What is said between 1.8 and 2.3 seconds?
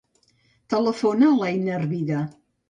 Vida.